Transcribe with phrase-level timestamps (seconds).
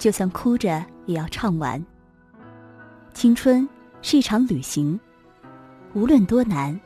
[0.00, 1.84] 就算哭着也要唱完。
[3.12, 3.68] 青春
[4.00, 4.98] 是一场旅行，
[5.92, 6.78] 无论多难，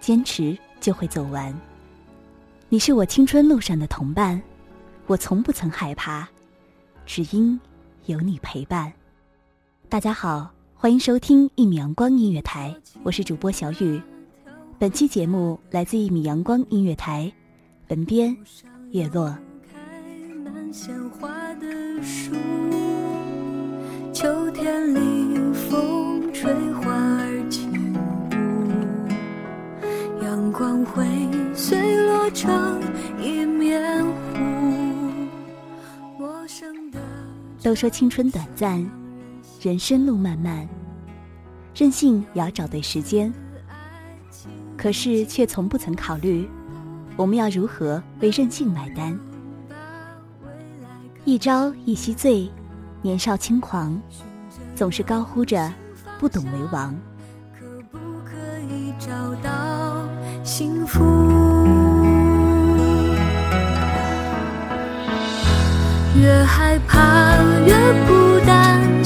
[0.00, 1.52] 坚持就会走完。
[2.68, 4.40] 你是我青春路上的同伴，
[5.06, 6.28] 我从不曾害怕，
[7.06, 7.58] 只因
[8.04, 8.92] 有你陪伴。
[9.88, 13.98] 大家好，欢迎收听一米阳光音乐台，我是主播小雨。
[14.78, 17.32] 本期节目来自一米阳光音乐台，
[17.88, 18.36] 文编
[18.90, 19.34] 叶落。
[19.72, 19.78] 开
[20.44, 22.32] 满鲜花的树，
[24.12, 27.92] 秋天里风吹花儿轻
[30.20, 31.04] 舞，阳光会
[31.54, 32.80] 碎落成
[33.20, 34.12] 一面湖。
[36.18, 36.98] 陌生的
[37.62, 38.88] 都说青春短暂，
[39.60, 40.68] 人生路漫漫，
[41.74, 43.32] 任性也要找对时间。
[44.76, 46.48] 可是却从不曾考虑，
[47.16, 49.18] 我们要如何为任性买单？
[51.24, 52.50] 一朝一夕醉，
[53.00, 53.96] 年少轻狂，
[54.74, 55.72] 总是高呼着
[56.18, 56.92] 不懂为王。
[57.56, 58.32] 可不可
[58.68, 59.08] 以找
[59.40, 60.04] 到
[60.42, 61.00] 幸福？
[66.20, 67.72] 越害怕越
[68.08, 69.04] 孤单，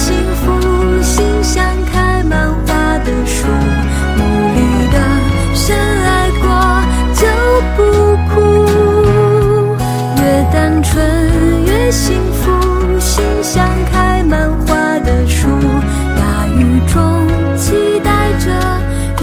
[0.00, 3.46] 幸福，心像开满花的树，
[4.16, 4.22] 努
[4.54, 4.58] 力
[4.90, 4.96] 的
[5.54, 6.46] 深爱过
[7.14, 7.26] 就
[7.76, 7.78] 不
[8.30, 8.34] 哭。
[10.16, 10.96] 越单纯
[11.66, 12.50] 越幸福，
[12.98, 15.48] 心像开满花的树，
[16.16, 17.28] 大雨中
[17.58, 18.46] 期待着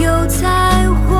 [0.00, 1.18] 有彩虹。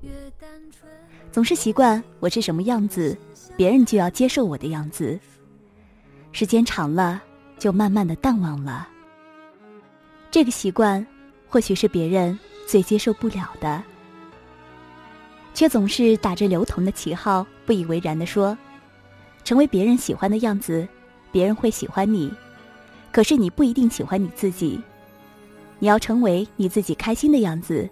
[0.00, 0.10] 越
[0.40, 0.90] 单纯。
[1.30, 3.14] 总是习惯我是什么样子，
[3.58, 5.18] 别人就要接受我的样子。
[6.30, 7.20] 时间长了，
[7.58, 8.86] 就慢慢的淡忘了。
[10.30, 11.04] 这个习惯，
[11.48, 12.38] 或许是别人
[12.68, 13.82] 最接受不了的，
[15.54, 18.56] 却总是打着刘同的旗号，不以为然的说
[19.42, 20.86] ：“成为别人喜欢的样子，
[21.32, 22.32] 别人会喜欢你。
[23.10, 24.80] 可是你不一定喜欢你自己。
[25.80, 27.90] 你要成为你自己开心的样子，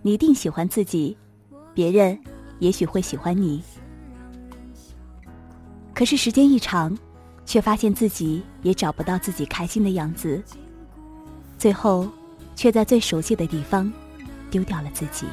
[0.00, 1.14] 你一定喜欢自己，
[1.74, 2.18] 别人。”
[2.60, 3.60] 也许会喜欢你，
[5.94, 6.96] 可是时间一长，
[7.46, 10.42] 却发现自己也找不到自己开心的样子，
[11.56, 12.08] 最后，
[12.56, 13.90] 却在最熟悉的地方
[14.50, 15.26] 丢掉了自己。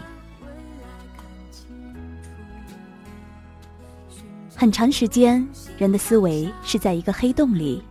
[4.56, 5.46] 很长时间，
[5.80, 7.84] 人的思维是在一个黑洞里，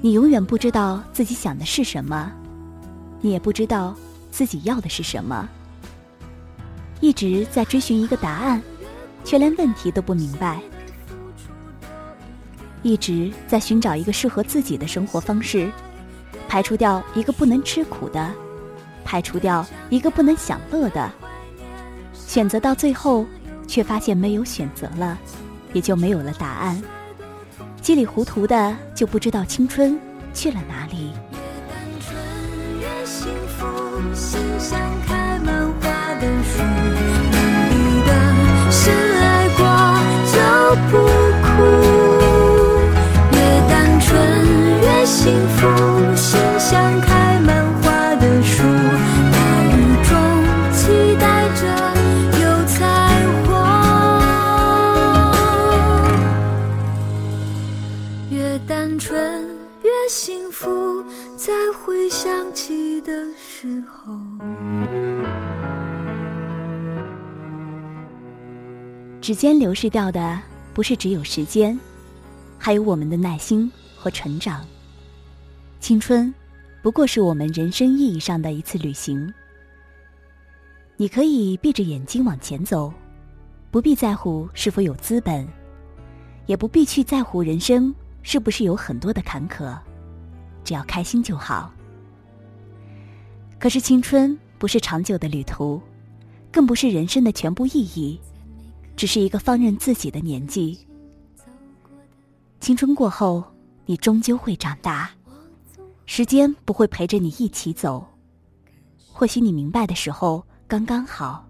[0.00, 2.32] 你永远不知道自己想的是什么，
[3.20, 3.94] 你也不知道
[4.30, 5.46] 自己要的是什么。
[7.02, 8.62] 一直在追寻一个答案，
[9.22, 10.58] 却连问题都不明白；
[12.86, 15.68] 一直在寻找一个适合自己的生活方式，
[16.46, 18.30] 排除掉一个不能吃苦的，
[19.04, 21.10] 排除掉一个不能享乐的。
[22.14, 23.26] 选择到最后，
[23.66, 25.18] 却发现没有选择了，
[25.72, 26.80] 也就没有了答案。
[27.82, 29.98] 稀里糊涂的就不知道青春
[30.32, 31.10] 去了哪里。
[40.90, 41.05] 不
[45.26, 45.66] 幸福，
[46.14, 48.62] 心像开满花的树，
[49.32, 49.74] 大雨
[50.04, 50.14] 中
[50.72, 51.66] 期待着
[52.38, 52.78] 有彩
[53.42, 53.50] 虹。
[58.30, 59.44] 越单纯
[59.82, 61.02] 越幸福，
[61.36, 64.16] 在回想起的时候。
[69.20, 70.38] 指尖流逝掉的
[70.72, 71.76] 不是只有时间，
[72.56, 74.64] 还有我们的耐心和成长。
[75.78, 76.32] 青春，
[76.82, 79.32] 不过是我们人生意义上的一次旅行。
[80.96, 82.92] 你可以闭着眼睛往前走，
[83.70, 85.46] 不必在乎是否有资本，
[86.46, 89.78] 也不必去在乎人生是不是有很多的坎坷，
[90.64, 91.72] 只要开心就好。
[93.58, 95.80] 可是青春不是长久的旅途，
[96.50, 98.18] 更不是人生的全部意义。
[98.96, 100.78] 只是一个放任自己的年纪。
[102.60, 103.44] 青春过后，
[103.84, 105.10] 你终究会长大，
[106.06, 108.06] 时间不会陪着你一起走。
[109.12, 111.46] 或许你明白的时候刚刚好，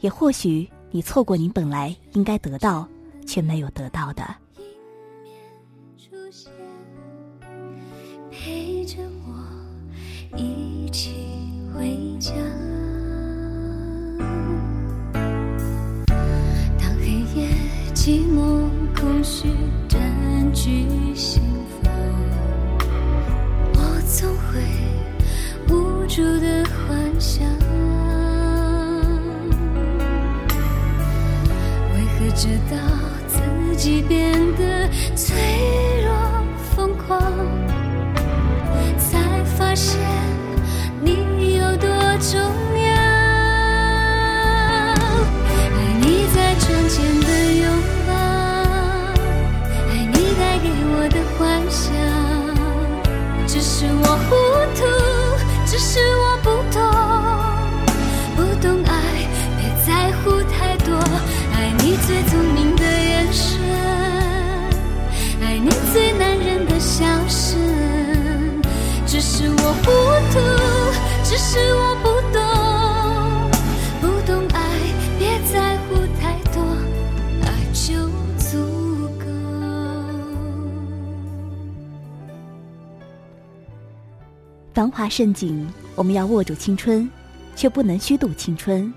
[0.00, 2.88] 也或许你错过你本来应该得到
[3.26, 4.24] 却没有得到的。
[5.98, 6.50] 出现，
[8.30, 8.96] 陪着
[9.26, 11.12] 我一起
[11.74, 12.32] 回家。
[16.78, 17.48] 当黑夜
[17.94, 19.48] 寂寞空虚
[19.88, 20.00] 占
[20.54, 21.42] 据心
[27.24, 27.42] 想。
[31.94, 32.76] 为何直到
[33.26, 34.86] 自己变得
[35.16, 35.34] 脆
[35.70, 35.73] 弱
[71.36, 72.38] 只是我不懂。
[74.00, 74.62] 不懂爱，
[75.18, 76.62] 别在乎太多，
[77.42, 78.08] 爱就
[78.38, 79.26] 足够。
[84.72, 85.66] 繁华盛景，
[85.96, 87.10] 我们要握住青春，
[87.56, 88.94] 却不能虚度青春。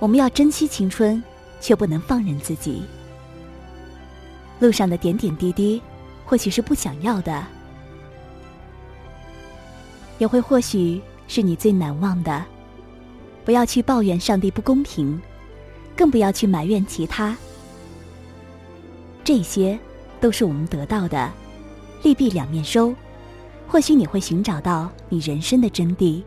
[0.00, 1.22] 我们要珍惜青春，
[1.60, 2.82] 却不能放任自己。
[4.58, 5.80] 路上的点点滴滴，
[6.26, 7.46] 或许是不想要的，
[10.22, 12.44] 也会或许是你最难忘的。
[13.44, 15.20] 不要去抱怨上帝不公平，
[15.96, 17.36] 更不要去埋怨其他。
[19.24, 19.76] 这些
[20.20, 21.28] 都是我们得到的，
[22.04, 22.94] 利弊两面收。
[23.66, 26.22] 或许你会寻找到你人生的真谛。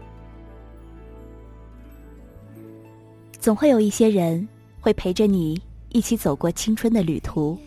[3.39, 4.45] 总会有一些人
[4.81, 5.57] 会陪着你
[5.93, 7.57] 一起走过青春的旅途，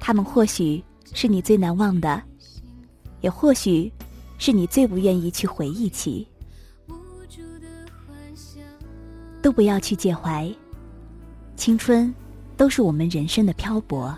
[0.00, 0.82] 他们或许
[1.14, 2.20] 是你最难忘的，
[3.20, 3.92] 也或许
[4.38, 6.26] 是你最不愿意去回忆起。
[9.42, 10.50] 都不要去介怀，
[11.56, 12.14] 青春
[12.56, 14.16] 都是我们人生的漂泊。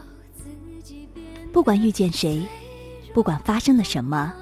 [1.52, 2.46] 不管遇见谁。
[3.12, 4.32] 不管发生了什么，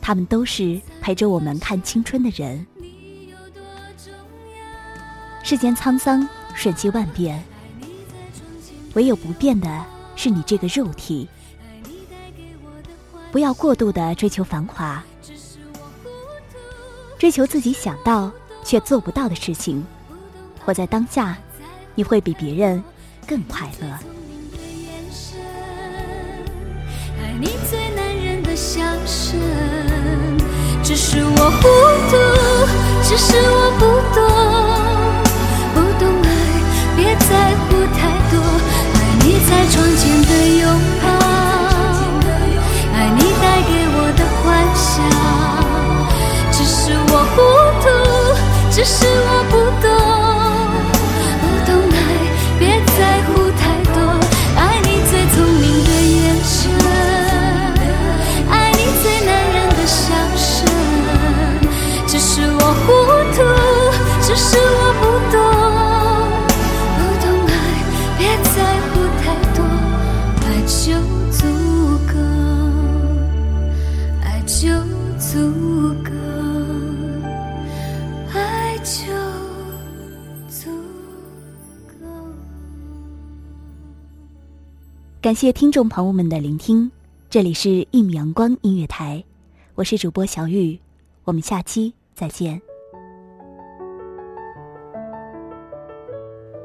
[0.00, 2.64] 他们都是陪着我们看青春的人。
[5.42, 7.42] 世间沧桑，瞬息万变，
[8.94, 9.84] 唯有不变的
[10.14, 11.28] 是你这个肉体。
[13.32, 15.02] 不要过度的追求繁华，
[17.18, 18.30] 追求自己想到
[18.62, 19.82] 却做不到的事情。
[20.62, 21.38] 活在当下，
[21.94, 22.84] 你会比别人
[23.26, 23.88] 更快乐。
[27.18, 29.40] 爱你最男人的笑声，
[30.84, 31.62] 只是我糊
[32.10, 32.16] 涂，
[33.02, 34.20] 只是我不懂，
[35.72, 36.28] 不懂爱，
[36.96, 38.36] 别在乎太多。
[38.92, 40.68] 爱你在窗前的拥
[41.02, 41.06] 抱，
[48.84, 49.61] 只是我不懂，不
[85.22, 86.90] 感谢听众朋友们的聆听，
[87.30, 89.18] 这里是《一米阳光音乐台》，
[89.76, 90.76] 我是主播小雨，
[91.22, 92.60] 我们下期再见。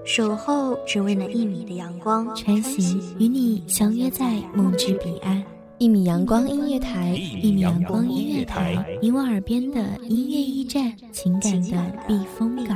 [0.04, 5.44] 守候只为那一米的阳光，穿行与你相约在梦之彼岸。
[5.78, 12.76] 一米阳光音乐台，一米阳光音乐台，你我耳边的音乐驿站，情感的避风港。